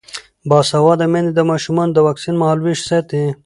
[0.49, 3.23] باسواده میندې د ماشومانو د واکسین مهالویش ساتي.